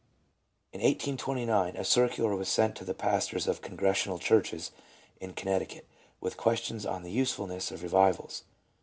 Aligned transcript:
In 0.73 0.79
1829 0.81 1.75
a 1.75 1.85
circular 1.85 2.35
was 2.35 2.49
sent 2.49 2.75
to 2.77 2.83
the 2.83 2.95
pastors 2.95 3.45
of 3.47 3.61
Congregational 3.61 4.17
churches 4.17 4.71
in 5.19 5.33
Connecticut, 5.33 5.85
with 6.19 6.37
questions 6.37 6.87
on 6.87 7.03
the 7.03 7.11
usefulness 7.11 7.69
of 7.69 7.83
Re 7.83 7.89
vivals. 7.89 8.43